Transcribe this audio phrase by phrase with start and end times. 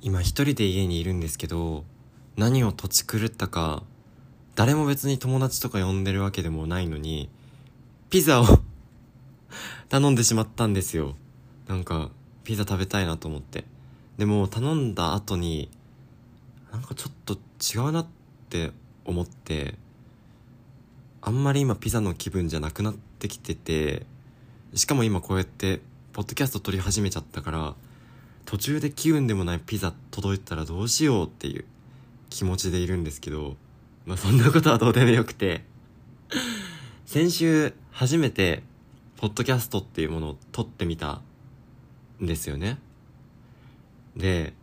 [0.00, 1.84] 今一人で家にいるんですけど
[2.36, 3.82] 何を土地狂ったか
[4.54, 7.28] 誰も別に友達とか呼んでるわけでもないのに
[8.10, 8.46] ピザを
[9.90, 11.16] 頼んでしまったんですよ。
[11.66, 12.10] なんか
[12.44, 13.64] ピザ食べたいなと思って。
[14.18, 15.70] でも頼んだ後に
[16.72, 18.06] なんかちょっと違うなっ
[18.48, 18.72] て
[19.04, 19.74] 思って
[21.20, 24.06] あんまり今ピザの気分じゃなくなってきてて
[24.74, 25.80] しかも今こうやって
[26.12, 27.74] ポッドキャスト撮り始めちゃったから
[28.48, 31.66] 途中で気分でもないピザ届いたらどうしようっていう
[32.30, 33.58] 気持ちでいるんですけど
[34.06, 35.66] まあそんなことはどうでもよくて。
[37.04, 38.62] 先週初めて
[39.18, 41.20] ポッドキャストっていうものを撮ってみた
[42.22, 42.78] んですよね。
[44.16, 44.54] で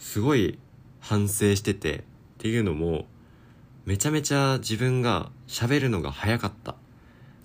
[0.00, 0.58] すごい
[0.98, 2.02] 反省しててっ
[2.38, 3.06] ていうのも
[3.84, 6.74] めちゃめちゃ自分が喋るのが早かった。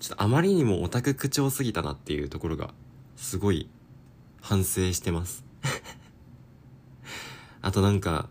[0.00, 2.74] ちょっとあまりにもオタク口調すぎたなっていうところが
[3.14, 3.70] すごい
[4.40, 5.51] 反省してます。
[7.62, 8.28] あとなんか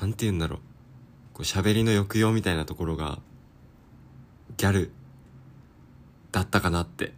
[0.00, 0.58] なんて言うんだろう。
[1.34, 3.20] こう喋りの抑揚みたいなところが
[4.58, 4.90] ギャル
[6.30, 7.14] だったかなって。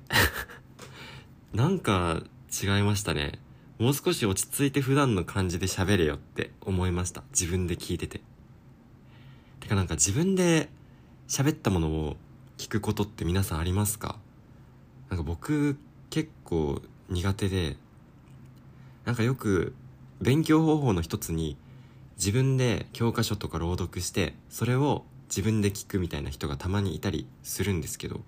[1.53, 2.23] なんか
[2.63, 3.41] 違いましたね。
[3.79, 7.25] もう少し落ち着いて普段の感じで喋れよって思いました。
[7.31, 8.21] 自分で聞いてて。
[9.61, 10.69] てかなんか自分で
[11.27, 12.17] 喋ったものを
[12.59, 14.19] 聞くことって皆さんありますか？
[15.09, 15.77] なんか僕
[16.11, 17.77] 結構苦手で
[19.05, 19.75] なんかよく
[20.21, 21.57] 勉強方法の一つに
[22.17, 28.21] 自分で教科書とか朗読してそれを自分で聞くみたいな人がたまにいたりするんですけど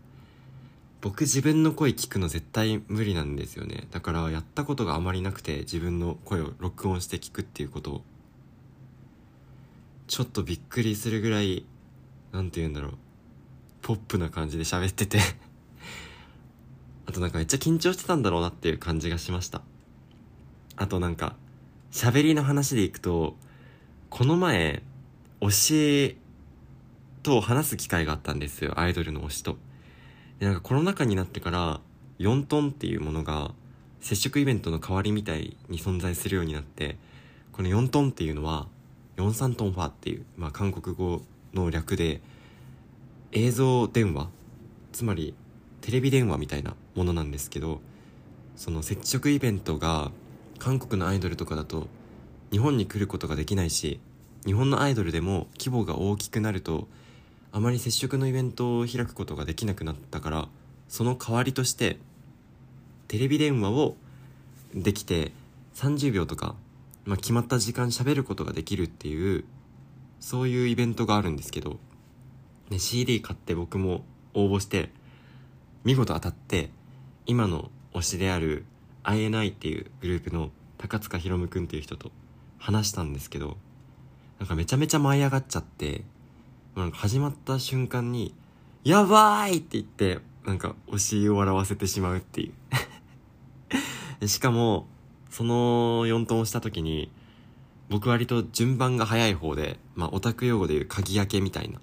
[1.01, 3.87] 僕自分の声聞くの絶対無理なんですよね。
[3.93, 8.03] だからやったことがあまりなくて自分の声を録音して聞くっていうことを
[10.09, 11.65] ちょっとびっくりするぐらい
[12.33, 12.93] なんて言うんだろう
[13.83, 15.21] ポップな感じで喋ってて。
[17.07, 19.63] あとなんかめっちゃ緊張してたんだろうなっていう感じがしました。
[20.75, 21.37] あとなんか
[21.97, 23.37] 喋りの話でいくと
[24.11, 24.83] この前
[25.41, 26.17] 推し
[27.23, 28.79] と話す機会があったんですよ。
[28.79, 29.57] アイドルの推しと。
[30.39, 31.81] でなんかコロナ禍になってから
[32.19, 33.55] 4トンっていうものが
[34.03, 36.99] 接触イベントの代わりみたいに存在するようになって
[37.51, 38.67] この4トンっていうのは
[39.17, 41.23] 43トンファっていう、まあ、韓国語
[41.55, 42.21] の略で
[43.33, 44.29] 映像電話
[44.93, 45.35] つまり
[45.81, 47.81] テレビ電話みたいなものなんですけど
[48.55, 50.11] その接触イベントが
[50.59, 51.89] 韓国のアイドルとかだと
[52.51, 54.01] 日本に来ることができないし
[54.45, 56.89] 日本のアイドルでも規模が大きくなると
[57.53, 60.49] あまり接触のイベントを開くことができなくなったから
[60.89, 61.99] その代わりとして
[63.09, 63.97] テレビ電話を
[64.75, 65.33] できて
[65.75, 66.55] 30秒とか、
[67.05, 69.45] まあ、決まった時間喋ることができるっていう
[70.21, 71.79] そういうイベントがあるんですけど、
[72.71, 74.91] ね、CD 買って僕も応募して
[75.85, 76.71] 見事当たって
[77.27, 78.65] 今の推しである
[79.07, 82.11] INI っていうグループの高塚ひろむくんっていう人と
[82.59, 83.57] 話したんですけど
[84.39, 86.03] なんかめちゃめちゃ舞い上がっちゃって
[86.77, 88.35] なんか始まった瞬間に
[88.85, 92.53] 「やばい!」って言ってなんか推しを笑わせてしまうってい
[94.21, 94.87] う しかも
[95.31, 97.11] その4トンをした時に
[97.89, 101.81] 僕割と順番が早い方でまあオタク用語でいう鍵開けみたいな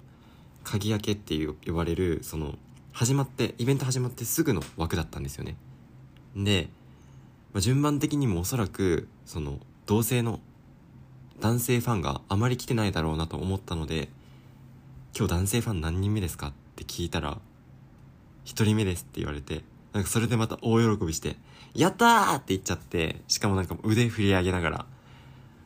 [0.62, 2.58] 鍵開けっていう呼ばれるその
[2.92, 5.56] 始まってイベント始まってすぐの枠だったんですよね
[6.36, 6.68] で、
[7.54, 10.40] まあ、順番的にもおそらくその同性の
[11.40, 14.08] 男性ファンがあまり来てないだろうなと思ったので
[15.16, 17.38] 今日男性ファン何人目ですかって聞いたら
[18.44, 21.36] 1人目ですって言われてなんかそれでまた大喜びして
[21.74, 24.86] やったーって言っちゃってしかもなんか腕振り上げながら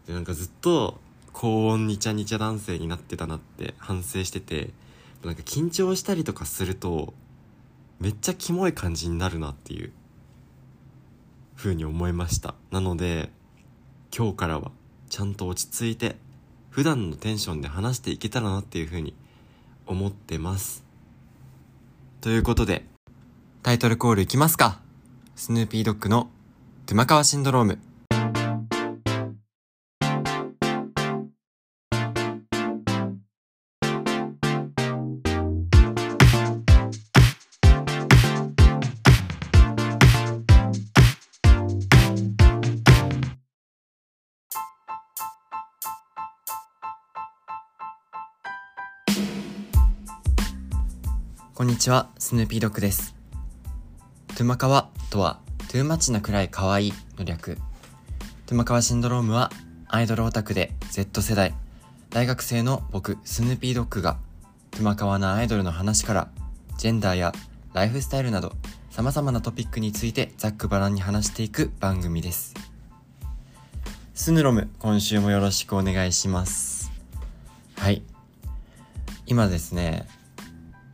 [0.06, 1.00] でなんかずっと
[1.32, 4.70] 高温にちゃにちゃ男性になってたなって反省してて
[5.24, 7.14] なんか緊張したりとかすると
[7.98, 9.92] めっちゃキモい感じになるなっていう。
[11.58, 12.54] 風に思いました。
[12.70, 13.30] なので
[14.16, 14.70] 今日からは
[15.10, 16.16] ちゃんと落ち着いて
[16.70, 19.14] 普段のテンションで話していけたらなっていう風に
[19.86, 20.84] 思ってます。
[22.20, 22.84] ということで
[23.64, 24.80] タイトルコールいきますか。
[25.34, 26.30] スヌーピードッグの
[26.86, 27.87] トゥマカワシンドローム。
[51.68, 53.14] んにちは、スヌーピードッグです。
[54.28, 55.38] トゥマカワとは、
[55.70, 57.58] トゥーマッチなくらい可愛いの略。
[58.46, 59.50] トゥマカワシンドロームは、
[59.86, 61.52] アイドルオタクで Z 世代、
[62.08, 64.16] 大学生の僕、スヌーピードッグが、
[64.70, 66.30] トゥマカワなアイドルの話から、
[66.78, 67.34] ジェンダーや
[67.74, 68.54] ライフスタイルなど、
[68.88, 72.54] 様々なトピックについてざっくばらんに話していく番組です。
[74.14, 76.90] スヌロム、今週もよろしくお願いします。
[77.76, 78.02] はい。
[79.26, 80.06] 今ですね、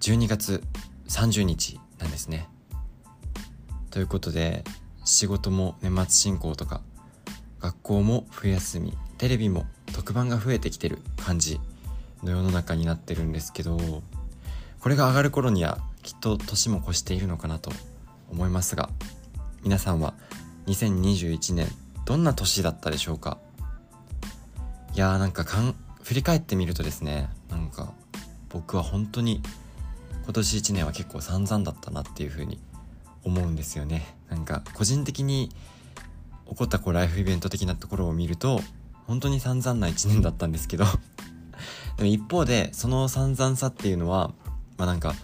[0.04, 0.62] 12月
[1.08, 2.46] 30日なんですね。
[3.90, 4.62] ということで、
[5.06, 6.82] 仕事も年末進行とか、
[7.58, 9.64] 学校も冬休み、テレビも
[9.94, 11.58] 特番が増えてきてる感じ
[12.22, 13.78] の世の中になってるんですけど、
[14.78, 17.72] これが上がる頃にはきっと年も越しているのかなと
[18.30, 18.90] 思いますが、
[19.62, 20.12] 皆さんは
[20.66, 21.66] 2021年
[22.04, 23.38] どんな年だったでしょうか？
[24.94, 27.94] いやーなんかかん振り返ってみるとですねなんか
[28.50, 29.40] 僕は本当に
[30.25, 32.59] 今年1年は結構散々だったなっていう風に
[33.25, 34.17] 思うんですよね。
[34.31, 35.50] なんか個人的に
[36.49, 38.61] 起こったこうライフイベント的なところを見ると
[39.06, 40.85] 本当に散々な1年だったんですけど。
[41.97, 44.32] でも一方でその散々さっていうのは
[44.76, 45.15] まあなんか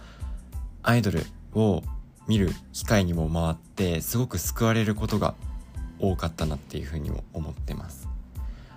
[0.83, 1.83] アイドルを
[2.27, 5.35] 見る機会にも回ってすごく救われることが
[5.99, 8.07] 多かったなっていうふうにも思ってます。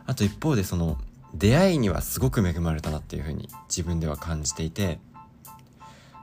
[0.06, 0.98] あと一方でその
[1.34, 4.98] 出会いにはすごく恵まれたなっていうふうに自分では感じていて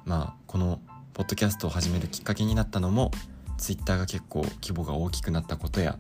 [0.06, 0.80] まあこの
[1.13, 3.12] ポッドキャストを始めるきっかけになったのも
[3.57, 5.98] Twitter が結構規模が大きくなったことや、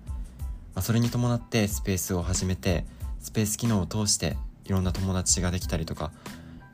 [0.73, 2.85] まあ、それに伴ってスペースを始めて
[3.19, 6.11] スペース機能を通していろんな友達ができたりとか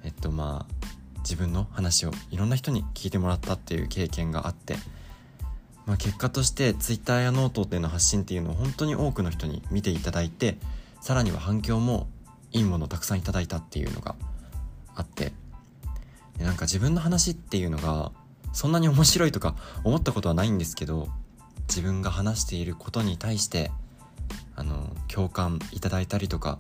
[0.04, 0.88] えっとまあ
[1.20, 4.78] 自分の話をいろんな人に聞いてもらったっていう経験があって、
[5.86, 10.58] まあ、結果として Twitter やノートでの発信っていうのを本当に多くの人に見ていただいて
[11.02, 12.08] さらには反響も
[12.54, 14.16] いいものをたくさんいただいたっていうのが
[14.96, 15.34] あって
[16.40, 18.12] なんか自分の話っていうのが
[18.54, 21.08] そんなに面白いとか思ったことはないんですけど
[21.68, 23.72] 自分が話していることに対して
[24.56, 26.60] あの共感いただいたりとか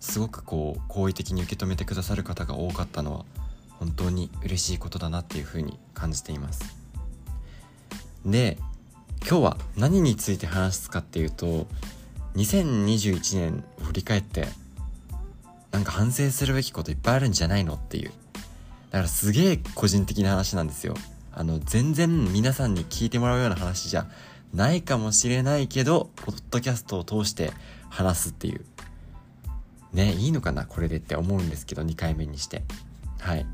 [0.00, 3.24] すごくこう好意的に受け止めてくださる方が多かったのは
[3.78, 6.76] 本当に嬉しいことだなっていうふうに感じています。
[8.24, 8.58] で
[9.26, 11.66] 今日は何について話すかっていうと
[12.36, 14.48] 2021年を振り返って
[15.74, 18.12] なんか反省するべきこといっぱいあるんじゃないのっていう
[18.90, 20.94] だからすげえ個人的な話なんですよ
[21.32, 24.06] あの全然皆さんに聞いてもらうような話じゃ
[24.54, 27.50] ないかもしれないけどポッドキャストを通して
[27.90, 28.64] 話すっていう
[29.94, 32.64] ね、いいのかなこれでって思うんですけど、2回目にして。
[33.20, 33.46] はい。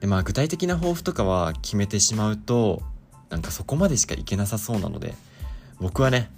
[0.00, 2.82] で、まあ具体的な抱負とかは決めてしまうと、
[3.30, 5.14] なんかそこまでしかいけなさそうなので、
[5.80, 6.30] 僕はね、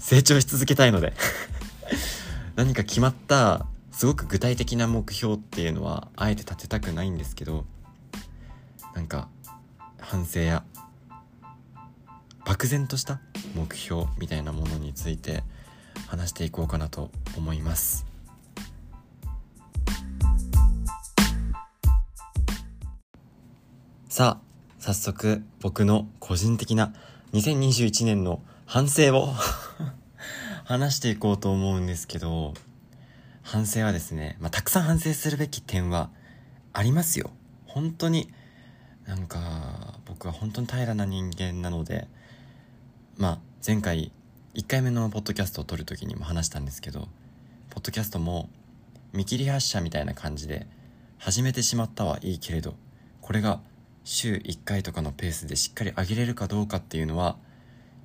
[0.00, 1.12] 成長し続けたいので
[2.56, 3.66] 何か決まった、
[4.02, 7.64] すごく具体的な目標っていうのは、あえて立てたくないんですけど、
[8.96, 9.28] なんか、
[10.00, 10.64] 反省や、
[12.44, 13.20] 漠然とした
[13.54, 15.44] 目標みたいなものについて
[16.08, 18.04] 話していこうかなと思います。
[24.08, 26.92] さあ、早速僕の個人的な
[27.34, 29.32] 2021年の反省を
[30.66, 32.54] 話していこうと思うんですけど、
[33.42, 36.10] 反省はですね、まあ、たくさん反省するべき点は
[36.72, 37.30] ありますよ。
[37.66, 38.32] 本当に、
[39.06, 42.08] なんか、僕は本当に平らな人間なので、
[43.16, 44.12] まあ、前回、
[44.54, 47.08] 1回目のポッドキャストを撮る時にも話したんですけど、
[47.70, 48.48] ポッドキャストも
[49.12, 50.66] 見切り発車みたいな感じで、
[51.18, 52.74] 始めてしまったはいいけれど、
[53.20, 53.60] これが
[54.04, 57.36] 週1回とかのペースでしっかり上げれるかどうかっていうのは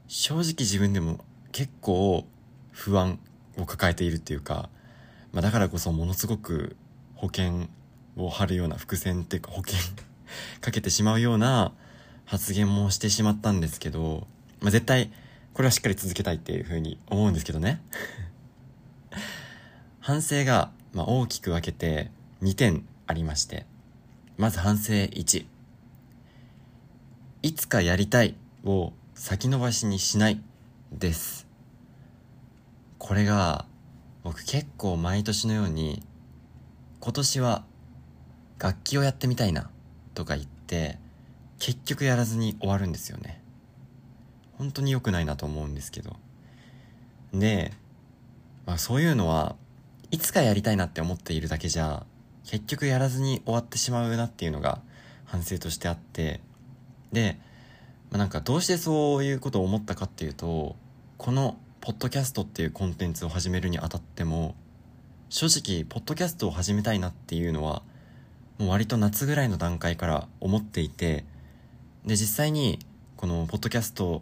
[0.07, 1.19] 正直自分でも
[1.51, 2.25] 結構
[2.71, 3.19] 不安
[3.57, 4.69] を抱えているっていうか、
[5.33, 6.75] まあ、だからこそものすごく
[7.15, 7.67] 保険
[8.15, 9.79] を張るような伏線っていうか保険
[10.61, 11.73] かけてしまうような
[12.25, 14.27] 発言もしてしまったんですけど、
[14.61, 15.11] まあ、絶対
[15.53, 17.81] これはしっかり続けたいっていうふうに思うんですけどね。
[19.99, 23.65] 反省が、まあ大きく分けて2点ありまして
[24.37, 25.45] まず反省1
[27.41, 30.41] いつかやりたいを先延ばしにしない
[30.91, 31.47] です。
[32.99, 33.65] これが
[34.27, 36.03] 僕結構毎年のように
[36.99, 37.63] 今年は
[38.59, 39.69] 楽器をやってみたいな
[40.15, 40.97] とか言って
[41.59, 43.41] 結局やらずに終わるんですよね。
[44.57, 46.17] 本当に良くないなと思うんですけど。
[47.33, 47.71] で、
[48.65, 49.55] まあ、そういうのは
[50.11, 52.05] いつかやりたいなって思っているだけじゃ
[52.43, 54.81] 結局やらずに終わってしまうなっていうのが
[55.23, 56.41] 反省としてあって。
[57.13, 57.39] で、
[58.11, 60.75] まあ、なんかどうしてそういうことを思ったかっていうと
[61.17, 61.55] この
[61.87, 64.55] ポッドキャストっていうコンテンツを始めるにあたっても
[65.29, 67.81] 正直ポッドキャストを始めたいなっていうのは
[68.57, 71.23] もう割と夏ぐらいの段階から思っていて
[72.05, 72.79] で実際に
[73.15, 74.21] このポッドキャスト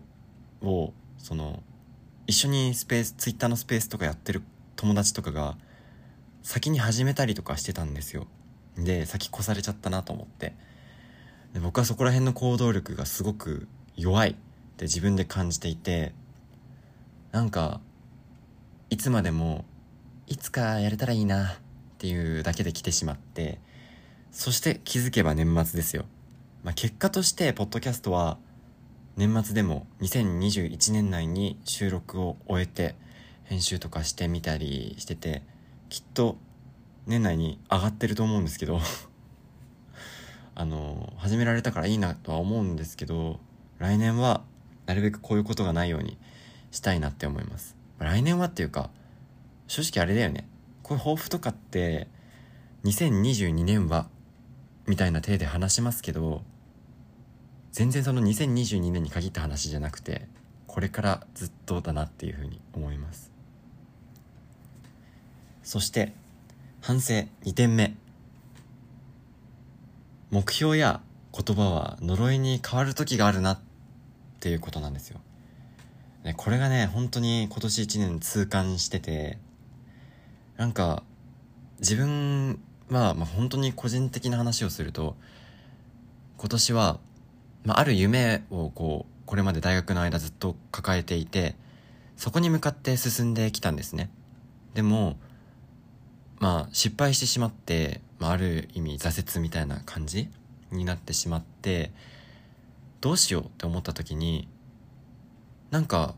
[0.62, 1.64] をその
[2.28, 4.44] 一緒にスペースツイッターのスペースとかやってる
[4.76, 5.58] 友達とかが
[6.44, 8.28] 先に始めたりとかしてたんですよ。
[8.78, 10.54] で先越されちゃったなと思って。
[11.56, 14.36] で僕はそこら辺の行動力がすごく弱いっ
[14.78, 16.14] て自分で感じていて
[17.36, 17.82] なんか
[18.90, 19.66] いつまでも
[20.26, 21.50] いつかやれたらいいなっ
[21.98, 23.60] ていうだけで来てしまって
[24.32, 26.06] そして気づけば年末ですよ、
[26.64, 28.38] まあ、結果としてポッドキャストは
[29.18, 32.96] 年末でも2021年内に収録を終えて
[33.44, 35.44] 編集とかしてみたりしてて
[35.90, 36.38] きっと
[37.06, 38.80] 年内に上がってると思うんですけど
[40.56, 43.42] あの始められたからいいなとは思うんですけど
[43.78, 44.42] 来年は
[44.86, 46.18] なるべくこういうことがないように
[46.76, 47.76] したいなって思います。
[48.00, 48.90] 来年はっていうか
[49.68, 50.48] 正直あれだよね。
[50.84, 52.08] こういう抱負とかって
[52.84, 54.08] 2022年は
[54.86, 56.44] みたいな体で話しますけど
[57.72, 60.28] 全然その2022年に限った話じゃなくて
[60.68, 63.32] これからずっとだなっていうふうに思います。
[65.64, 66.14] そして
[66.82, 67.26] 反省。
[67.44, 67.96] 2点目。
[70.30, 71.02] 目標や
[71.34, 73.60] 言葉は呪いに変わる時があるなっ
[74.40, 75.20] ていうことなんですよ。
[76.26, 79.38] ね、これがね、本当に今年1年痛感してて、
[80.58, 81.04] なんか、
[81.80, 85.16] 自分は、まあ、本当に個人的な話をすると、
[86.38, 87.00] 今年は、
[87.64, 91.56] まあ、ある夢をこう、これまで大学の間ずっと抱えていて、
[92.18, 94.10] そこに向かって進んできたんですね。
[94.74, 95.18] でも、
[96.40, 100.30] まあ、失敗してしまって、まあ、ある意味挫折みたいな感じ
[100.72, 101.92] になってしまって
[103.02, 104.48] どうしようって思った時に
[105.72, 106.16] なんか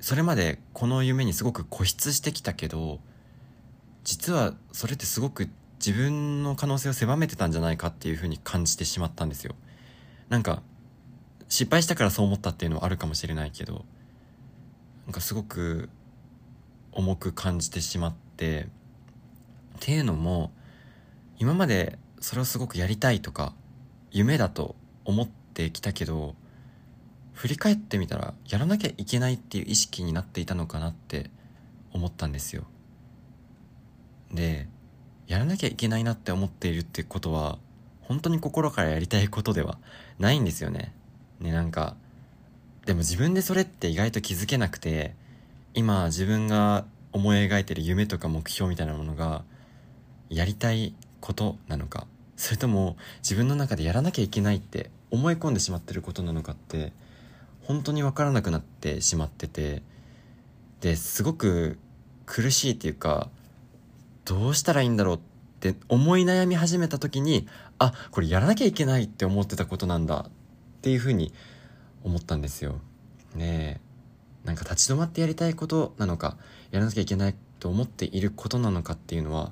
[0.00, 3.00] それまでこの夢にすごく固執してきたけど
[4.04, 9.54] 実はそれってすごく自分の可能性を狭めてたんじゃないかっていうふうに感じてしまったんですよ。
[10.28, 10.62] なんか
[11.48, 13.84] 失敗したからそう思ったっていうのはあるかもしれないけど
[15.06, 15.88] なんかすごく
[16.92, 18.62] 重く感じてしまって
[19.76, 20.50] っていうのも
[21.38, 23.52] 今までそれをすごくやりたいとか
[24.10, 24.74] 夢だと
[25.04, 26.34] 思ってきたけど
[27.36, 31.30] 振り返ってみたらやらなきゃいけないっていう意識になっていたのかなって
[31.92, 32.64] 思ったんですよ。
[34.32, 34.66] で
[35.26, 37.58] やらなきゃいけないなって思っているってことは
[38.00, 39.78] 本当に心からやりたいことでは
[40.18, 40.94] ないんですよね。
[41.38, 41.94] ねなんか
[42.86, 45.14] でも自分でそれって意外と気づけなくて
[45.74, 49.44] 今自分が思い描いてる夢とか目標みたいなものが
[50.30, 56.92] やりたいことなのかそれとも自分の中でやらなきゃいけないって思い込んでしまってることなのかって
[57.66, 59.82] 本当に分からなくなってしまってて
[60.80, 61.78] ですごく
[62.24, 63.28] 苦しいっていうか
[64.24, 65.20] どうしたらいいんだろうっ
[65.60, 70.30] て思い悩み始めた時にあこれやらなきゃいけないって思ってたことなんだっ
[70.82, 71.32] ていうふうに
[72.04, 72.80] 思ったんですよ。
[73.34, 76.36] ねえなんか立ち止まってやりたいことなのか
[76.70, 79.50] やらなきゃいけないと思っていることなのかっていうのは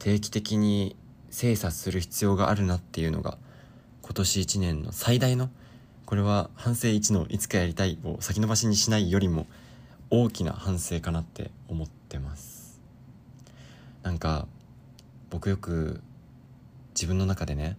[0.00, 0.96] 定期的に
[1.30, 3.38] 精査する必要があるなっていうのが
[4.02, 5.50] 今年1年の最大の
[6.06, 9.46] これは反省1のいつかやりたいを先延ばしにしないよりも
[10.10, 12.80] 大きな反省かなって思ってます。
[14.02, 14.46] なんか
[15.30, 16.02] 僕よく
[16.94, 17.76] 自分の中でね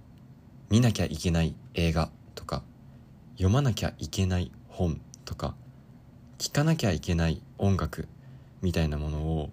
[0.69, 2.63] 見なきゃいけない映画とか
[3.33, 5.55] 読まなきゃいけない本とか
[6.37, 8.07] 聴かなきゃいけない音楽
[8.61, 9.51] みたいなものを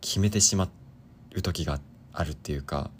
[0.00, 0.68] 決めてしま
[1.34, 1.80] う時が
[2.12, 2.90] あるっていうか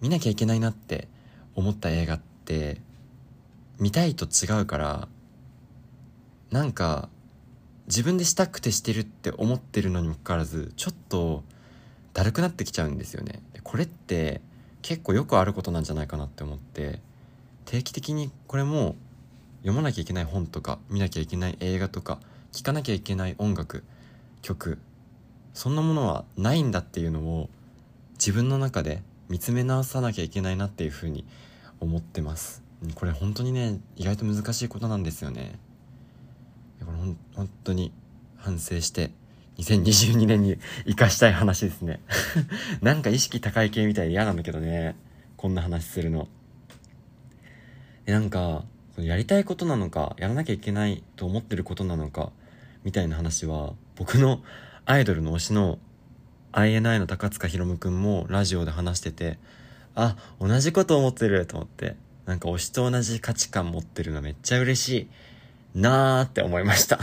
[0.00, 1.08] 見なきゃいけないなって
[1.54, 2.80] 思った映画って
[3.82, 5.08] 見たいと違うから
[6.52, 7.08] なんか
[7.88, 11.42] 自分でしたくてしてるって思ってるのにもかかわらずちょっと
[12.14, 13.42] だるくなってきちゃうんですよね。
[13.64, 14.40] これって
[14.82, 17.00] 結構よくあることなんじゃないかなって思って
[17.64, 18.94] 定期的にこれも
[19.62, 22.20] 読まなきゃいけない本とか見なきゃいけない映画とか
[22.52, 23.82] 聴かなきゃいけない音楽
[24.42, 24.78] 曲
[25.54, 27.50] そんなものはないんだっていうのを
[28.12, 31.24] 自分の中で見つめ直さなきゃいけないなっていうふうに
[31.80, 32.61] 思ってます。
[32.94, 35.58] これ本当にね意外と難しいことなんですよね。
[36.84, 37.92] これほん本当に
[38.36, 39.12] 反省して
[39.58, 42.00] 2022年に生かしたい話ですね。
[42.82, 44.96] なんか意識高い系みたいで嫌なんだけどね。
[45.36, 46.28] こんな話するの。
[48.04, 48.64] でなんか
[48.96, 52.32] やりたいことなのかやらなきゃいけないと思ってることなのか
[52.84, 54.42] みたいな話は僕の
[54.84, 55.78] アイドルの推しの
[56.52, 59.38] INI の高塚ひろむくんもラジオで話してて、
[59.94, 65.08] あ、同じこと思ってると思って、なんか推しと同じ価値観持ってるのめっちゃ嬉し
[65.74, 66.98] いなーって思いました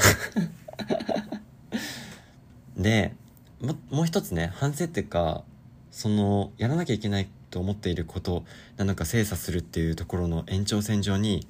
[2.78, 3.14] で、
[3.60, 5.44] も、もう一つね、反省っていうか、
[5.92, 8.46] その、やらなきゃいけないと思っていること
[8.78, 11.48] なのか精査するっていうところの延長線上に、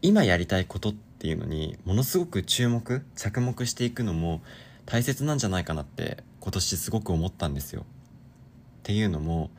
[0.00, 4.40] 今やりたいことっていうのに、ものすごく注目、着目していくのも、
[4.86, 7.82] 大切なんじゃないかなって今年すごく思ったんですよ。
[7.82, 7.84] っ
[8.82, 9.50] ていうのも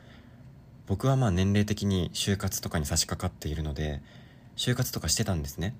[0.86, 4.02] 僕はまあ年齢的に就活とかに差し掛かっているので
[4.56, 5.74] 就活とかしてたんですね。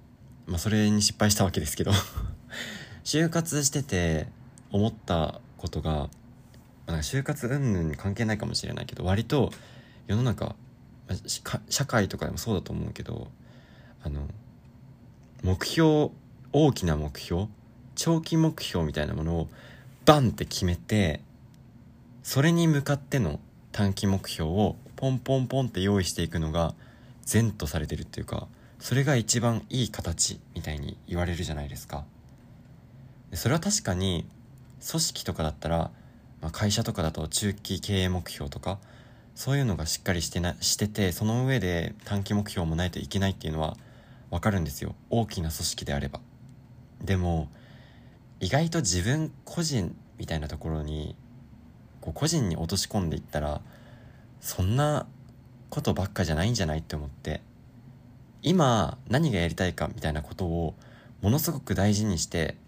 [0.46, 1.92] まあそれに失敗したわけですけど
[3.04, 4.28] 就活してて
[4.70, 6.08] 思ったことが
[6.86, 9.52] なんか就活云々関係ないかもしれないけど割と
[10.06, 10.54] 世の中
[11.68, 13.28] 社会とかでもそうだと思うけど
[14.02, 14.28] あの
[15.42, 16.10] 目標
[16.52, 17.46] 大きな目標
[17.94, 19.48] 長期目標みたいなものを
[20.04, 21.20] バンって決めて
[22.22, 23.40] それに向かっての
[23.72, 26.74] 短期目標をポンポンポンって用意していくのが
[27.26, 32.06] 善とされてるっていうかそれが一番いい形みたいに言われるじゃないですか。
[33.34, 34.26] それは確かに
[34.88, 35.90] 組織とかだったら、
[36.40, 38.78] まあ、会社とかだと中期経営目標とか
[39.34, 43.76] そういうのがしっかりしてなしててその上で短期目標もないといけないっていうのは
[44.30, 44.94] 分かるんですよ。
[45.10, 46.20] 大きな組織であれば。
[47.02, 47.50] でも
[48.40, 51.14] 意外と自分個人みたいなところに
[52.00, 53.60] こう個人に落とし込んでいったら
[54.44, 55.06] そんな
[55.70, 57.40] ことばっかじゃないんじゃないって思って
[58.42, 60.74] 今何がやりたいかみたいなことを
[61.22, 62.58] ものすごく大事にして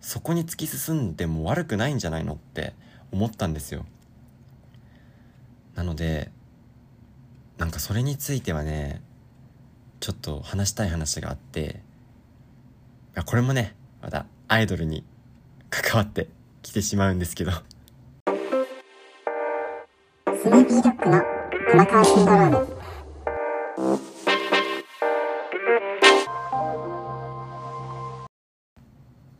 [0.00, 2.74] そこに突き進んでも悪くないんじゃないのって
[3.12, 3.86] 思ったんですよ。
[5.76, 6.32] なので
[7.58, 9.00] なんかそれについてはね
[10.00, 11.80] ちょっと話したい話があって
[13.24, 15.04] これもねまたアイドルに
[15.70, 16.26] 関わって
[16.62, 17.52] きてしまうんですけど。
[20.64, 21.22] スヌーピードッグの
[21.70, 22.50] 玉川シンドロー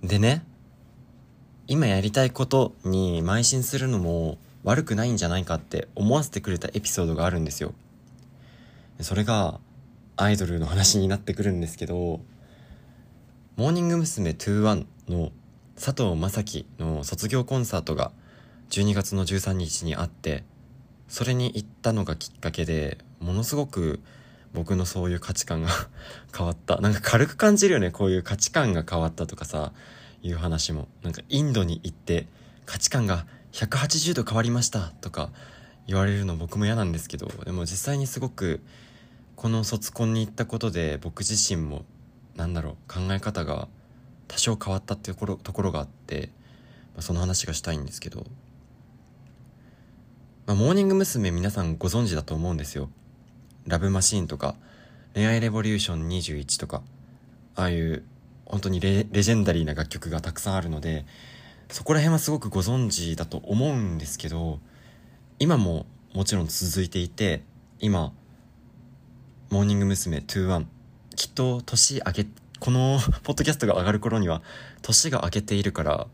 [0.03, 0.45] ムでね
[1.67, 7.73] 今やりたいことに邁進するのも悪くないんじゃないかって思わせてくれたエピソードがあるんですよ
[9.01, 9.61] それが
[10.17, 12.21] アイドルの話になってくるんですけど
[13.57, 14.31] モーニング娘。
[14.31, 15.33] 21の
[15.77, 18.13] 佐藤正樹の卒業コンサートが
[18.71, 20.45] 12月の13日にあって
[21.09, 24.01] それに行ったのがきっかけでものすごく
[24.53, 25.69] 僕のそういう価値観が
[26.37, 26.79] 変わった。
[26.79, 29.73] なんか軽く感じるよねこういう価値観が変わったとかさ
[30.23, 30.89] いう話も。
[31.03, 32.29] なんかインドに行って
[32.67, 35.31] 価値観が180度変わりましたとか
[35.87, 38.61] 言われるの僕も嫌なんですけどでも実際にすごく
[39.37, 41.85] この卒コンに行ったことで僕自身も
[42.37, 43.69] なんだろう考え方が
[44.29, 46.31] 多少変わったっていうところところがあって、
[46.95, 48.25] まあ、その話がしたいんですけど、
[50.47, 51.31] まあ、モーニング娘。
[51.31, 52.91] 皆さんご存知だと思うんですよ
[53.67, 54.57] ラブマシーンとか
[55.15, 56.83] 恋愛レボリューション21とか
[57.57, 58.05] ああいう
[58.45, 61.07] 本当にレジェンダリーな楽曲がたくさんあるので
[61.71, 64.59] そこら辺はすごくご存知だと思うんですけど
[65.39, 67.43] 今ももちろん続いていて
[67.81, 68.13] 今
[69.49, 70.19] モーニング娘。
[70.19, 70.67] 21
[71.17, 72.27] きっと年明け
[72.61, 74.43] この ポッドキャストが上がる頃には
[74.83, 76.07] 年が明けているから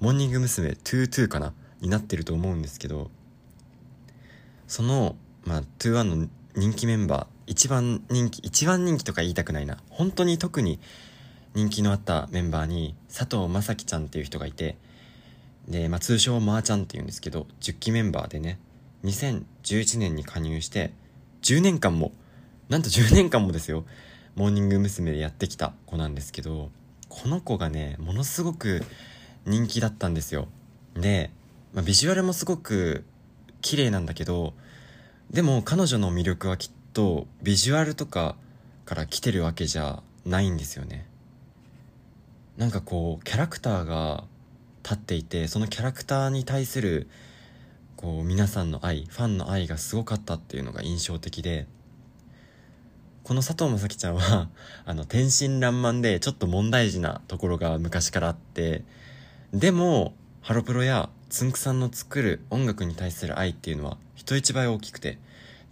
[0.00, 0.72] モーニング娘。
[0.72, 3.10] 22かなになってると思うんですけど
[4.68, 10.78] その、まあ、21の人気メンバー一番人気一番人気とか言いたくないな本当に特に
[11.54, 14.76] 人気のあったメンバーに佐藤正樹ちゃんっていう人がいて
[15.66, 18.58] で、まあ、通称まーちゃんっていうんですけど10期メンバーでね
[19.04, 20.92] 2011年に加入して
[21.42, 22.12] 10年間も
[22.68, 23.84] なんと10年間もですよ
[24.34, 25.12] モーニング娘。
[25.12, 26.70] でやってきた子なんですけど
[27.08, 28.82] この子がねものすごく
[29.46, 30.48] 人気だったんですよ
[30.94, 31.30] で、
[31.72, 33.04] まあ、ビジュアルもすごく
[33.60, 34.54] 綺麗なんだけど
[35.30, 38.36] でも彼女の魅力はきっとビジュアルとか
[38.84, 41.06] から来てるわけじゃないんですよね。
[42.56, 44.24] なんかこうキャラクターが
[44.82, 47.08] 立っていてそのキャラクターに対する
[47.96, 51.66] こう皆さんの愛ファンの愛がすごかったっていうのが印象的で
[53.22, 54.48] この佐藤正樹ちゃんは
[54.86, 58.82] あの天真爛漫でちょっと問題児なところが昔からあって
[59.52, 65.18] でもハロプロやつんくさんの作る音楽に対する愛っていうのは人一倍大きくて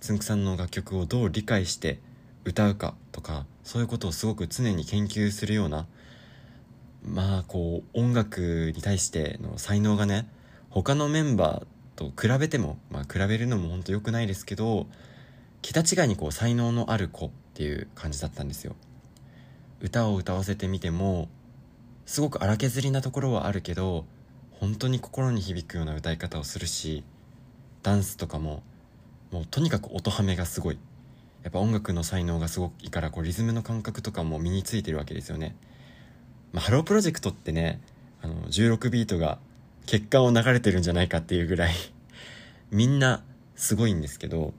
[0.00, 1.98] つんくさんの楽曲をどう理解して
[2.44, 5.86] 歌うかとかそういうことをすごく常に研究するような
[7.02, 10.28] まあこう音楽に対しての才能がね
[10.68, 11.66] 他のメンバー
[11.96, 14.86] と比べてもまあ比べるのも本当良くないですけど
[15.62, 18.76] 桁違いにこう才能のある子っていう感じだったんですよ。
[19.80, 21.28] 歌を歌わせてみても
[22.04, 24.04] すごく荒削りなところはあるけど
[24.60, 27.04] 本当に心に響くような歌い方をするし
[27.82, 28.62] ダンスとかも
[29.30, 30.78] もうとにかく音ハメがすごい。
[31.42, 35.54] やっぱ音楽の才能がすごくいいからこうリズムの感覚とかも身についてるわけですよね。
[36.52, 37.80] まあ、ハロープロジェクトってね、
[38.22, 39.38] あの、16ビートが
[39.84, 41.74] 血管を流れてるんじゃないかっていうぐらい
[42.70, 43.22] みんな
[43.54, 44.54] すごいんですけど、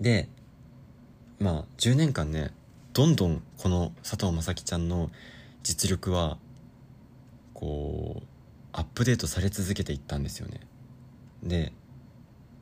[0.00, 0.28] で、
[1.38, 2.50] まあ、10年間ね、
[2.92, 5.10] どんどんこの佐藤正樹ちゃんの
[5.62, 6.36] 実力は、
[7.54, 8.31] こう、
[8.72, 10.60] アップデートされ続けていったんですよね。
[11.42, 11.72] で、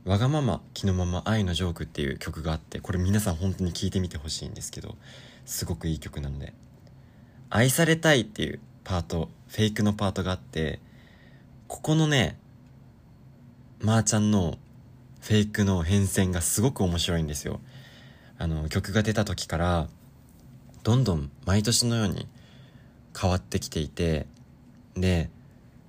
[0.05, 4.95] わがまま気のまま愛のジョークっていう曲があって、これ皆さん本当に聴いてみてほしいんですけど、
[5.45, 6.53] すごくいい曲なので。
[7.53, 10.79] 愛されたいっていうパートフェイクのパートがあって
[11.67, 12.39] ここのね
[13.81, 14.57] まー、あ、ちゃんの
[15.19, 17.59] フェイクの変遷がすごく面白いんですよ
[18.37, 19.87] あの曲が出た時から
[20.83, 22.27] どんどん毎年のように
[23.19, 24.27] 変わってきていて
[24.95, 25.29] で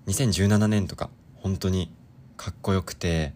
[0.06, 1.92] 2017年とか本当に
[2.36, 3.32] かっこよくて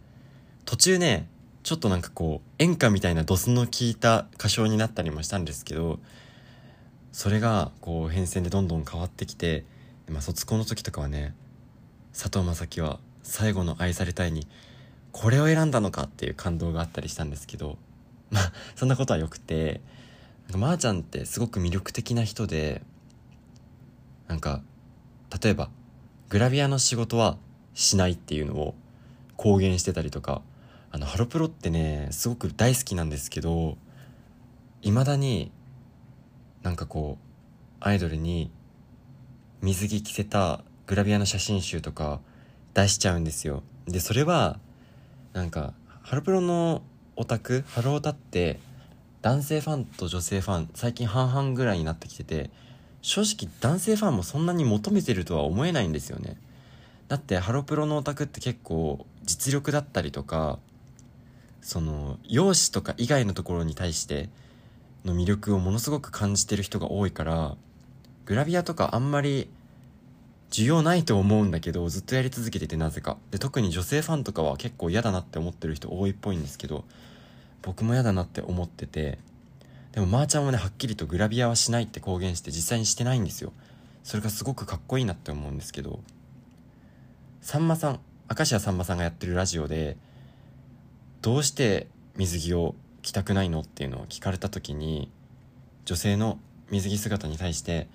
[0.65, 1.29] 途中ね
[1.63, 5.99] ちょっとなんかこう演歌みたいなドスの効いた歌唱になったりもしたんですけど
[7.13, 9.65] それがこう変遷でどんどん変わってきて、
[10.09, 11.35] まあ、卒コンの時とかはね
[12.13, 14.47] 佐藤正樹は最後の愛されたいに
[15.13, 17.79] これを選んだのかっていう感動があったりしたんですけど
[18.31, 19.81] まあそんなことはよくて
[20.55, 22.83] まー、ちゃんってすごく魅力的な人で
[24.29, 24.63] なんか
[25.43, 25.71] 例えば
[26.29, 27.37] グラビアの仕事は
[27.75, 28.75] しないっていうのを
[29.37, 30.43] 公言してたりとか
[30.91, 33.77] あのハロプロってねすごく大好きなんですけど
[34.83, 35.53] いまだに
[36.63, 37.27] なんかこう
[37.81, 38.51] アイドルに
[39.61, 42.21] 水着着せたグラビアの写真集とか
[42.75, 43.63] 出しちゃうんですよ。
[43.87, 44.59] でそれは
[45.33, 46.83] なんかハロプロの
[47.17, 48.59] オタクハロオタって
[49.23, 52.51] 男性ファンと女性ファン最近半々ぐらいになってきてて
[53.07, 56.37] 正直男性ファンもそんなに求めてるとは思えないんですよね。
[57.07, 60.59] だってハロプロのオタクって結構実力だったりとか
[61.61, 64.29] その容姿とか以外のところに対して
[65.05, 67.55] の魅力をものすごく感じてる人が多いから
[68.25, 69.49] グラビアとかあんまり
[70.51, 73.19] 需要ないと思うんだけどずっとやり続けててなぜか。
[73.31, 76.85] で特に女性ファンとかは結構嫌だなって思ってる人多いっぽいんですけど
[77.63, 79.21] 僕も嫌だなって思ってて
[79.97, 83.55] でもまーちゃんはねはっきりとグラビアはしないって公言して実際にしてないんですよ。
[84.05, 86.01] それがすごくかっこいいなって思うんですけど。
[87.41, 89.97] さんまさん明石家さんまさんがやってるラジオで
[91.23, 95.11] どうして水着を着たくないのっていうのを聞かれた時に
[95.87, 96.39] 女性の
[96.71, 97.89] 水着姿に対して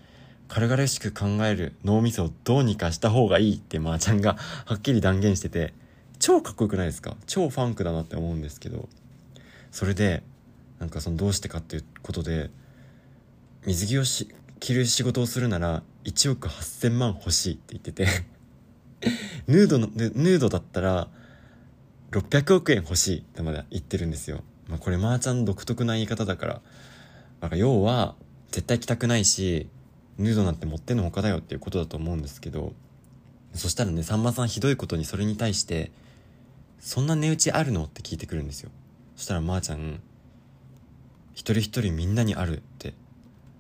[0.47, 5.75] 軽々しく考える脳みそをどうにかした方がいいってまーちゃんがはっきり断言してて
[6.17, 7.15] 超かっこよくないですか？
[7.27, 8.89] 超ファンクだなって思うんですけど。
[9.71, 10.23] それで
[10.81, 12.49] なんかそのどうしてかっていうことで
[13.67, 14.27] 水着をし
[14.59, 18.07] 着る仕事をするなら1億8000万欲しいって言ってて
[19.45, 21.07] ヌードのヌードだったら
[22.09, 26.61] 600億円欲しいってまで言ってるんですよ、まあ、これまーちゃん独特な言い方だから
[27.41, 28.15] なんか要は
[28.49, 29.69] 絶対着たくないし
[30.17, 32.73] ヌードなんて持ってんのほかだよっていうことだと思うんですけど
[33.53, 35.91] そしたらねさんまさんひどいことにそれに対して
[36.81, 38.71] 「そんな値打ちあるの?」って聞いてくるんですよ
[39.15, 40.01] そしたらまーちゃん
[41.41, 42.93] 一人一人みんなにあるって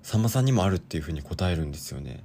[0.03, 2.23] さんまさんにもあるっていうふうに答えるんですよね。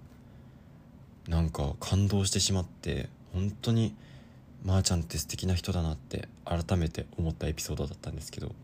[1.31, 3.95] なんか感動してしまって本当に
[4.66, 8.55] まーちゃんって素敵な人だなって改めて思ったエピソードだったんですけど。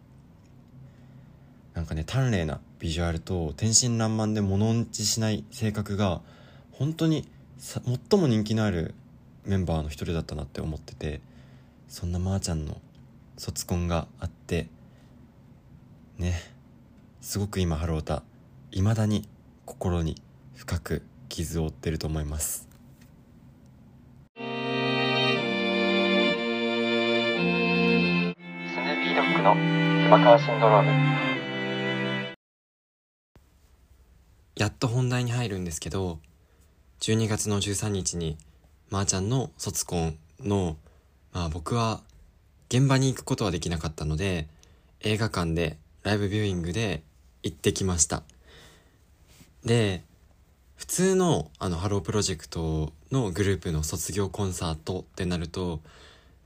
[1.72, 6.20] なんかね端麗なビジュアルと天真爛漫で物落ちしない性格が
[6.72, 7.26] 本当に
[7.56, 7.88] 最
[8.20, 8.94] も人気のある
[9.46, 11.22] メンバーの一人だったなって思ってて
[11.88, 12.76] そんなまーちゃんの
[13.38, 14.68] 卒コンがあって
[16.18, 16.51] ね
[17.24, 18.24] すごく今ハロータ
[18.72, 19.28] いまだに
[19.64, 20.20] 心に
[20.56, 22.68] 深く傷を負ってると思います。
[24.34, 24.66] スヌー
[29.04, 29.52] ピードッグの
[30.08, 30.90] 馬川シンドローム。
[34.56, 36.18] やっと本題に入るんですけど、
[37.02, 38.36] 12月の13日に、
[38.90, 40.76] まー、ちゃんの卒コンの、
[41.32, 42.00] まあ僕は
[42.68, 44.48] 現場に行くことはできなかったので、
[44.98, 47.04] 映画館でライブビューイングで
[47.42, 48.22] 行ってきました。
[49.64, 50.02] で、
[50.76, 55.80] 普通のあのハロープロジェクトのグループの卒業コンサートってなると、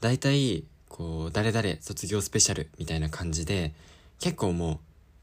[0.00, 3.72] 大体、こう、誰々卒業スペシャルみたいな感じで、
[4.20, 4.78] 結構もう、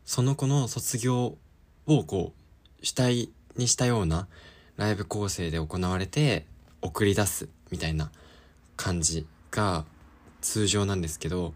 [0.06, 1.38] その子の卒業
[1.86, 2.34] をこ
[2.82, 4.28] う、主体にしたような
[4.78, 6.46] ライブ構成で行われて
[6.82, 8.12] 送り出すみたいな
[8.76, 9.86] 感じが
[10.42, 11.54] 通常なんですけど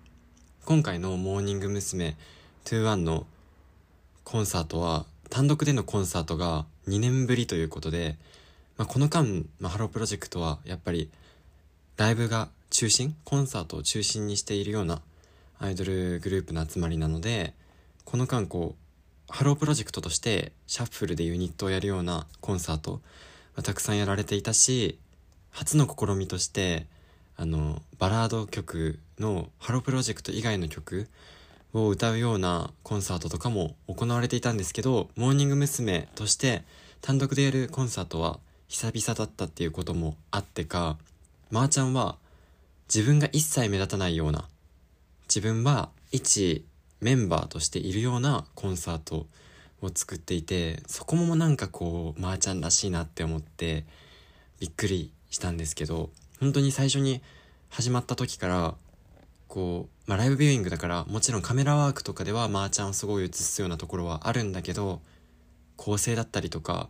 [0.65, 2.15] 今回のモーニング娘。
[2.65, 3.25] 21の
[4.27, 8.17] コンサートは単独でのコンサートが2年ぶりということで、
[8.75, 11.09] まあ、この間、まあ、ハロープロジェクトはやっぱり
[11.95, 15.01] ライブが中心コンサートを中心にしているような
[15.59, 17.53] アイドルグループの集まりなので
[18.03, 22.99] この間こうハロープロジェクトとしてシャッフルでユニットをやるようなコンサート、
[23.55, 24.99] まあ、たくさんやられていたし
[25.51, 26.85] 初の試みとして
[27.37, 31.07] あのバラード曲のハロープロジェクト以外の曲
[31.73, 36.07] を歌うようなコンサートとかも行われていたんですけどモーニング娘。
[36.15, 36.63] として
[37.01, 40.97] 単独でやるコンサートは久々だったっていうこともあってか
[41.51, 42.17] まー、あ、ちゃんは
[42.93, 44.47] 自分が一切目立たないような
[45.27, 46.65] 自分は一
[47.01, 49.27] メンバーとしているようなコンサート
[49.81, 53.85] を作っていてそこもなんかこうまーちゃんらしいなって思って
[54.59, 57.21] びっくりしたんですけど本当に最初に
[57.69, 58.75] 始まった時から
[59.47, 65.01] こう、まあ、ライブビューイングだからもちろんカメラワークとかではまーちゃんをすごい映すようなところはあるんだけど
[65.75, 66.87] 構成だったりとか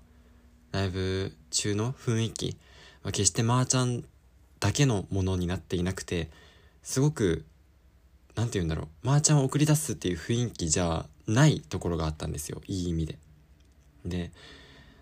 [0.71, 2.57] ライブ中の雰囲気
[3.03, 4.03] は決してまーちゃん
[4.59, 6.29] だけのものになっていなくて
[6.83, 7.43] すごく
[8.35, 13.17] 何て言うんだろうまーちゃんを送り出すっていう雰囲気じゃないところがあったんですよいい意味で。
[14.05, 14.31] で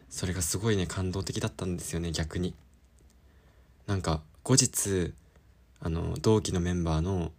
[0.10, 2.56] それがすごいね感動的だったんですよね逆に。
[3.88, 5.14] なんか後日
[5.82, 7.32] あの同期のメンバーの、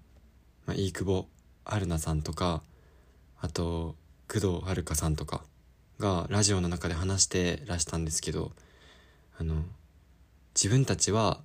[0.66, 1.28] まあ、飯久保
[1.64, 2.62] 春菜さんとか
[3.40, 3.94] あと
[4.28, 5.42] 工藤遥さんとか
[5.98, 8.52] がラジオの中で話してらしたんですけど
[9.38, 9.62] あの
[10.54, 11.40] 自分たちは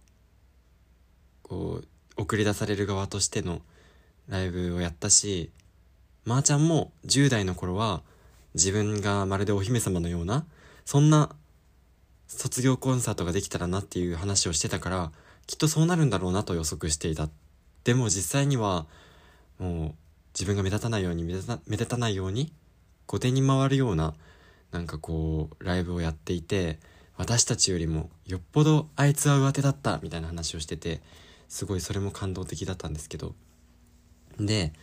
[1.43, 1.87] こう
[2.21, 3.61] 送り出される側としての
[4.27, 5.51] ライブをやったし
[6.25, 8.01] まー、あ、ちゃんも10代の頃は
[8.53, 10.45] 自分がまるでお姫様のような
[10.85, 11.35] そんな
[12.27, 15.11] 卒業コンサートができたらなっていう話をしてたから
[15.47, 17.29] きっとそうなるんだろうなと予測していた。
[17.83, 18.85] でも実際には
[19.61, 19.93] もう
[20.33, 22.51] 自分が目立たないように目立た目立たないように
[23.05, 24.15] 後手に回るような
[24.71, 26.79] なんかこうライブをやっていて
[27.15, 31.01] 私たちよりもよっぽどあいつは上手だったみたいな話をしてて
[31.47, 33.35] すごいそれも感動的だったんですけど。
[34.39, 34.73] で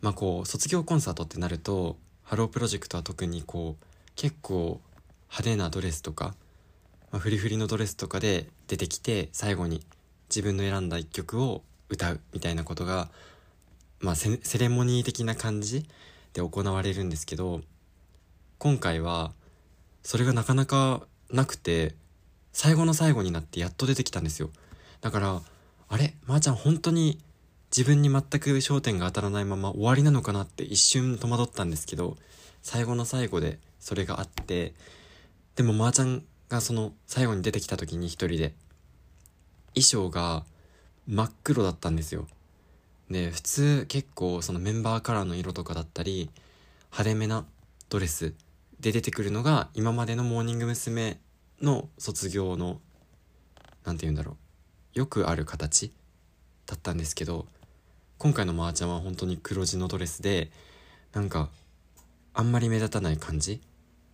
[0.00, 4.80] まあこう卒業コンサートってなるとハロープロジェクトは特にこう結構
[5.24, 6.34] 派手なドレスとか、
[7.10, 9.84] まあ、フリフリのドレスとかで出てきて最後に
[10.30, 13.10] 自分の選んだ一曲を歌うみたいなことが
[14.00, 15.88] まあセレモニー的な感じ
[16.32, 17.60] で行われるんですけど
[18.58, 19.32] 今回は
[20.02, 21.94] それがなかなかなくて
[22.52, 24.50] 最後の最後になってやっと出てきたんですよ。
[25.00, 25.42] だから
[25.88, 26.14] あれ？
[26.26, 27.18] まー、あ、ちゃん本当に
[27.76, 32.16] 自分に全く焦点が当たらないまま終わりなのかなって一瞬戸惑ったんですけど
[32.62, 34.72] 最後の最後でそれがあって
[35.54, 38.54] でもまー、ちゃんがその最後に出てきた時に一人で
[39.74, 40.44] 衣装が
[41.06, 42.26] 真っ黒だったんですよ。
[43.10, 46.30] で普通結構そのメンバーカラーの色とかだったり
[46.90, 47.44] 派手めな
[47.88, 48.34] ドレス
[48.80, 51.18] で出てくるのが今までのモーニング娘。
[51.62, 52.80] の卒業の
[53.84, 54.36] 何て言うんだろ
[54.94, 55.92] うよくある形
[56.66, 57.46] だったんですけど
[58.18, 60.50] 今回のまーちゃんは本当に黒地のドレスで
[61.12, 61.48] なんか
[62.34, 63.60] あんまり目立たない感じ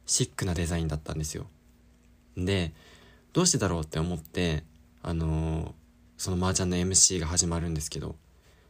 [0.06, 1.46] シックなデザインだったんですよ
[2.36, 2.72] で
[3.32, 4.62] どうしてだろうって思って
[5.02, 5.72] あのー、
[6.16, 8.14] そのまーちゃんの MC が始まるんですけど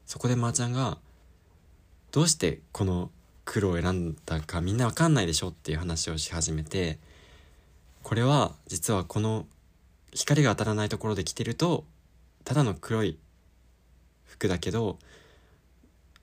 [0.07, 0.99] そこでまーちゃんが
[2.11, 3.11] どうしてこの
[3.45, 6.99] 黒を選んだかみんなわかんないでしょっていう話をし始めて
[8.03, 9.47] これは実はこの
[10.13, 11.85] 光が当たらないところで着てると
[12.45, 13.19] ただの黒い
[14.25, 14.99] 服だけど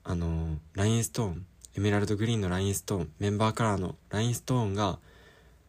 [0.04, 4.98] あのラインストーンエメラルドグリーンのラインストーンメンバーカラーのラインストーンが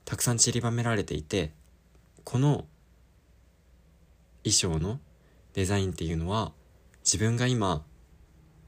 [0.05, 1.51] たくさん散りばめられていて
[2.23, 2.65] この
[4.43, 4.99] 衣装の
[5.53, 6.51] デザインっていうのは
[7.03, 7.83] 自分が今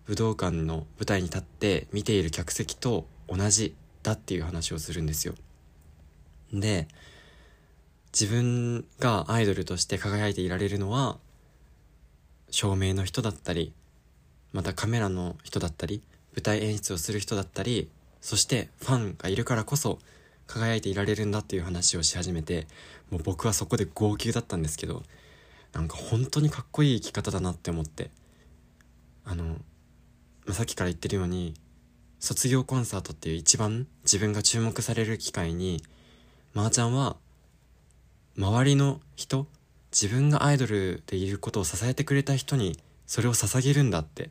[0.06, 5.36] 武道館の舞台に立って見ている客席と同じだっていう話をするんですよ。
[6.52, 6.88] で、
[8.14, 11.18] 自分がアイドルとして輝いていられるのは、
[12.52, 13.74] 照明の人だったり、
[14.52, 16.04] またカメラの人だったり、
[16.36, 17.90] 舞台演出をする人だったり、
[18.22, 20.00] そしてファンがいるからこそ
[20.48, 22.68] 輝いていられるんだっていう話をし始めて、
[23.10, 25.04] もう僕はそこで号泣だったんですけど、
[25.74, 28.12] なんか本当にかっこいい生き方だなって思って、
[29.26, 29.58] あの、
[30.52, 31.54] さっきから言ってるように
[32.20, 35.82] 卒業コンサートっていう一番自分が注目される機会に
[36.54, 37.16] まー、ちゃんは
[38.38, 39.48] 周りの人
[39.92, 42.78] 自分がアイドルでいることを支えてくれた人に
[43.08, 44.30] それを捧げるんだって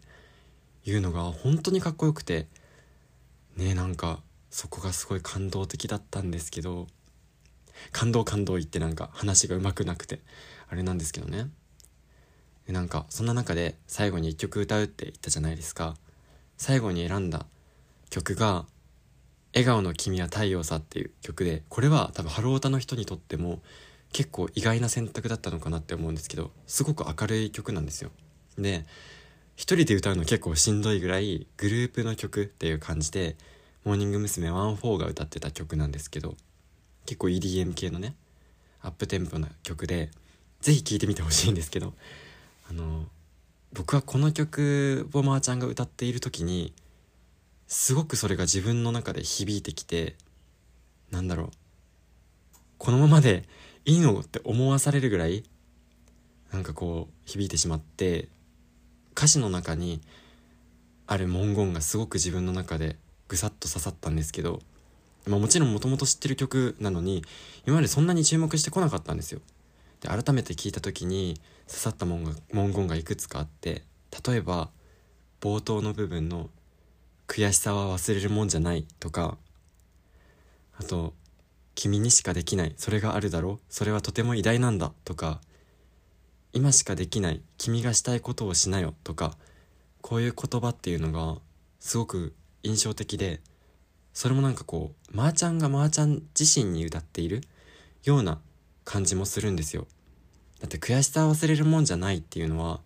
[0.85, 2.47] いうのが本当にかっこよくて
[3.57, 4.21] ねなんか
[4.51, 6.87] そこがすごい感動的だったんですけど
[7.91, 10.21] 感動感動言ってなんか話がうまくなくて
[10.69, 11.49] あれなんですけどね。
[12.69, 15.97] なんかそんな中で最後に1曲歌うって言ったじゃないですか
[16.57, 17.47] 最後に選んだ
[18.11, 18.67] 曲が
[19.55, 23.61] 「笑顔の君は太陽さ」っていう曲でこれは多分ハロータの人にとっても
[24.13, 28.11] 結構意外な選択だったのかなって思うんですけどすごく明るい曲なんですよ
[28.59, 28.87] で
[29.57, 33.37] 一人で歌うの結構しんどいぐらいグループの曲っていう感じで
[33.85, 34.51] モーニング娘。
[34.51, 36.37] 14が歌ってた曲なんですけど
[37.07, 38.15] 結構 EDM 系のね
[38.81, 40.11] アップテンポな曲で
[40.61, 41.95] 是非聴いてみてほしいんですけど
[42.69, 43.07] あの
[43.73, 46.73] 僕はこの曲をまーちゃんが歌っている時に
[47.67, 50.17] すごくそれが自分の中で響いてきて
[51.11, 51.51] なんだろう
[52.79, 53.45] このままで
[53.85, 55.45] いいのって思わされるぐらい
[56.53, 58.29] なんかこう響いてしまって
[59.17, 60.01] 歌詞の中に
[61.07, 62.97] ある文言がすごく自分の中で
[63.29, 64.61] ぐさっと刺さったんですけど、
[65.27, 67.25] まあ、もちろんもともと知ってる曲なのに
[67.67, 69.41] 今までそんなに注目してこなかったんですよ。
[70.01, 73.83] で改めて聞いた時に刺さった文が文言がいくつかあって
[74.27, 74.71] 例えば
[75.41, 76.51] 冒頭の部分の
[77.27, 79.39] 「悔しさは忘れるもんじゃない」とか
[80.79, 81.15] あと
[81.75, 85.41] 「君にしかできないそれがあるだろうそれはとても偉大なんだ」とか
[86.53, 89.37] 「今しかできない君がしたいことをしなよ」とか
[90.01, 91.41] こういう言葉っていうのが
[91.81, 93.41] すごく印象的で
[94.13, 97.43] それもなんかこうまー、ちゃんがまーちゃん自身に歌っている
[98.05, 98.41] ような
[98.85, 99.87] 感じもするんですよ。
[100.63, 102.81] だって悔しさを忘れるもんじゃないっていうのは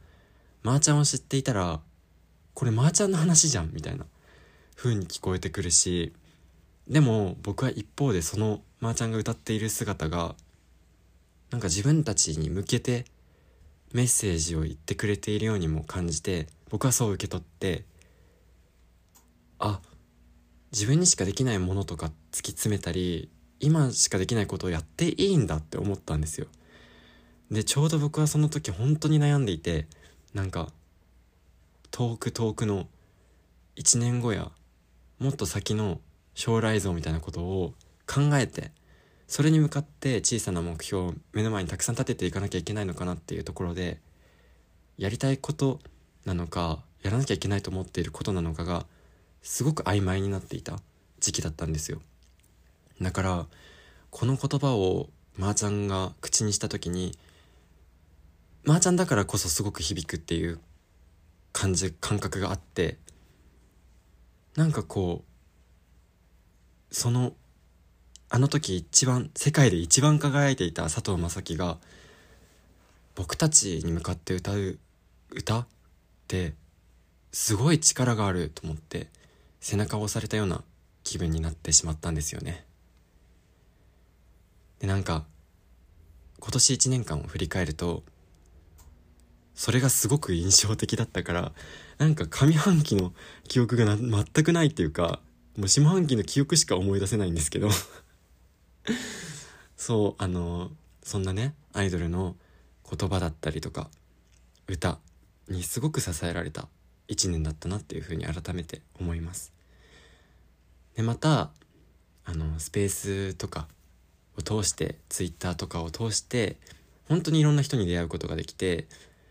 [0.62, 1.78] まー、ちゃんを知っていたら
[2.54, 4.06] これまーちゃんの話じゃんみたいな
[4.74, 6.14] 風に聞こえてくるし
[6.88, 10.34] でも僕は一方でそのまーちゃんが歌っている姿が
[11.50, 13.04] なんか自分たちに向けて
[13.92, 17.84] メッセージを言ってくれているようにも感じて僕はそう受け取って
[19.58, 19.80] あ
[20.72, 23.28] 自分にしかできないものとか突き詰めたり
[23.60, 26.46] 今しかできないことをやっていいんだって思ったんですよ。
[27.50, 29.86] でちょうど僕はその時本当に悩んでいて
[30.34, 30.68] なんか
[31.90, 32.88] 遠く遠くの
[33.76, 34.50] 1年後や
[35.18, 36.00] もっと先の
[36.34, 37.74] 将来像みたいなことを
[38.06, 38.72] 考えて
[39.26, 43.98] それに向かって小さな目標を目の前にたくさん立てていかなきゃいけないのかなっていうところで
[44.98, 45.80] やりたいこと
[46.24, 48.86] なのかやらなきゃいけないと思っていることなのかが
[49.42, 50.78] すごく曖昧になっていた
[51.20, 52.00] 時期だったんですよ。
[53.00, 53.46] だから
[54.10, 57.16] この言葉をまーちゃんが口にした時に
[58.66, 60.58] まーちゃんだからこそすごく響くっていう
[61.52, 62.98] 感じ感覚があって
[64.56, 65.22] なんかこ
[66.90, 67.32] うその
[68.28, 71.78] あの時一番世界で一番輝いていた佐藤正樹が
[73.14, 74.78] 僕たちに向かって歌う
[75.30, 75.66] 歌っ
[76.26, 76.54] て
[77.30, 79.06] すごい力があると思って
[79.60, 80.64] 背中を押されたような
[81.04, 82.64] 気分になってしまったんですよね。
[84.80, 85.24] でなんか
[86.40, 88.02] 今年1年間を振り返ると
[89.56, 91.52] それがすごく印象的だったから
[91.98, 93.12] なんか上半期の
[93.48, 95.18] 記憶が全くないっていうか
[95.56, 97.70] もう下半期の記憶しか思い出せないんですけど。
[99.76, 100.70] そうあの
[101.02, 102.36] そんなねアイドルの
[102.90, 103.90] 言葉だったりとか
[104.68, 104.98] 歌
[105.48, 106.68] にすごく支えられた
[107.08, 109.52] 1年だったなっていうふうに改めて思います。
[110.94, 111.50] でまた
[112.24, 113.68] あのスペースとか
[114.36, 116.56] を通してツイッターとかを通して
[117.08, 118.86] 本当にいろんな人に出会うことができて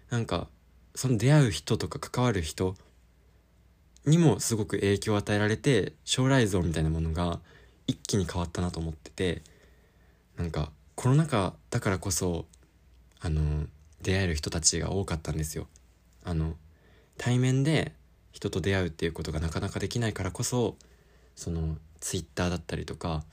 [0.09, 0.47] なんか
[0.93, 2.75] その出会う人とか関わる人
[4.05, 7.39] にもすごく影響を与えられて将来像みたいなものが
[7.87, 9.41] 一気に変わったなと思ってて
[10.37, 12.45] なんかコロナ禍だからこそ
[13.19, 13.65] あの
[14.01, 15.67] 出会える人たちが多かったんですよ。
[16.23, 16.55] あの
[17.17, 17.93] 対面で
[18.31, 20.75] 人と出会うっていうことがなかなかできないからこそ
[21.35, 23.23] そのツイッターだったりとか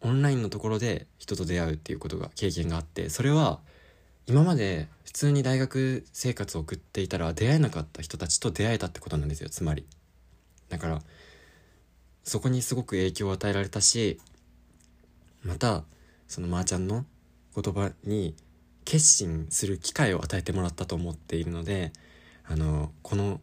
[0.00, 3.60] オンラインのところで人と出会うっていうことが経験があってそれは
[4.26, 9.86] 今まで普通に大学生活を送っていたら出会えなかった人たちと出会えたってことなんですよつまり。
[10.68, 11.02] だから
[12.24, 14.20] そこにすごく影響を与えられたし
[15.42, 15.84] また
[16.28, 17.04] そのまーちゃんの
[17.54, 18.34] 言葉に
[18.84, 21.92] 決心する機会を与えてもらったと思っているので
[22.44, 23.40] あのこの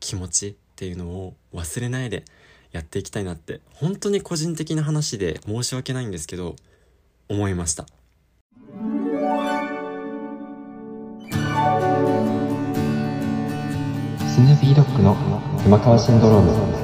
[0.00, 2.24] 気持ちっていうのを忘れないで
[2.72, 6.56] やっていきたいなって本当に個人的な話で申し訳ないんですけど
[7.28, 7.86] 思いました。
[14.28, 15.16] スヌーピードッグの
[15.62, 16.78] 熊川シンドローム。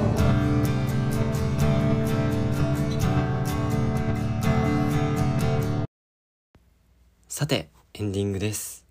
[7.27, 8.85] さてエンディングです。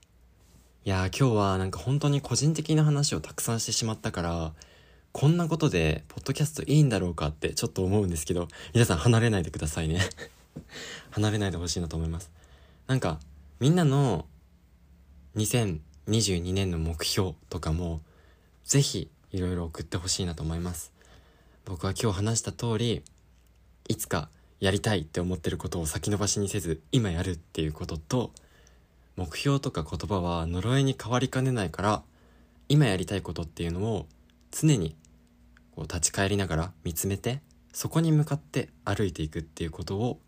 [0.84, 4.52] いや今日はなんか本当に個人的な話をたくさんしてしまったから
[5.12, 10.00] こんなことでポッドキャストいいんだろうかってちょっと思うんですけど皆さん離れないでくださいね。
[11.12, 12.30] 離れないでほしいなと思います。
[12.86, 13.18] なんか
[13.60, 14.26] みんなの
[15.36, 18.00] 2022年の目標とかも
[18.64, 20.92] ぜひいろいろ送ってほしいなと思います。
[21.64, 23.02] 僕は今日話した通り
[23.88, 24.28] いつか
[24.60, 28.32] やりたいって思ってることを先延ばしにせず今やるっていうことと
[29.16, 32.02] 目標とか言葉は呪いに変わりかねないから
[32.68, 34.06] 今やりたいことっていうのを
[34.50, 34.96] 常に
[35.74, 37.40] こう立ち返りながら見つめて
[37.72, 40.20] そこに向かって歩いていくっていうことを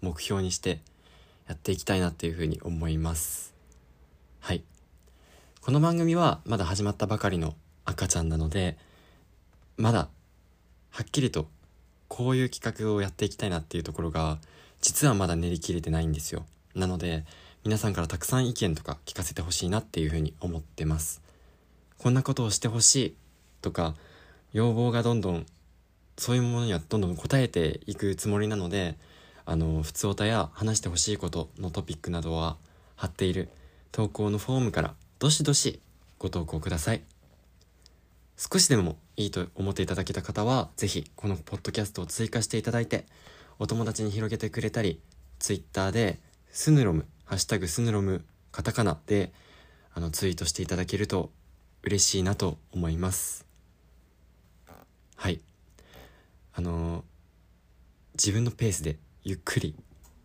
[0.00, 0.80] 目標にして
[1.48, 3.51] やっていきたいなっていうふうに思います。
[4.44, 4.64] はい。
[5.60, 8.76] この番組はまだ始まったばかりの赤ちゃんなので
[9.76, 10.08] まだ
[10.90, 11.46] はっきりと
[12.08, 14.38] こういう企画をやっていきたいなっていうところが
[14.80, 16.44] 実はまだ練り切れてないんですよ。
[16.74, 17.24] なので
[17.62, 21.22] 皆さんからたくさん意見とか聞かせてほしいなっていうふうに思ってます。
[21.98, 23.16] こんなことをしてほしい
[23.60, 23.94] とか
[24.52, 25.46] 要望がどんどん
[26.18, 28.96] そういうものにはどんどん応えていくつもりなので
[29.44, 32.56] あの普通おたや話してほしいことのトピックなどは
[32.96, 33.48] 貼っている
[33.92, 35.80] 投稿のフォームからどしどし
[36.18, 37.02] ご投稿ください。
[38.36, 43.04] 少しでもいいと思っていただけた方はぜひこのポッドキャストを追加していただいて
[43.58, 44.98] お友達に広げてくれたり
[45.38, 46.18] ツイッターで
[46.50, 49.32] スヌロムハッシュタグスヌロムカタカナで
[49.94, 51.30] あのツイートしていただけると
[51.82, 53.44] 嬉しいなと思います。
[55.16, 55.40] はい。
[56.54, 57.04] あの
[58.14, 59.74] 自分のペースでゆっくり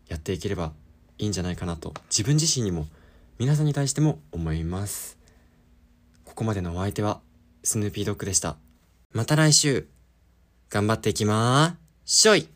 [0.08, 0.72] やっていければ
[1.18, 2.86] いいんじゃないかなと自分自身にも
[3.38, 5.16] 皆さんに対しても思います。
[6.24, 7.20] ここまでのお相手は
[7.62, 8.56] スヌーピードッグでした。
[9.12, 9.86] また来週。
[10.70, 12.48] 頑張っていきまーしょい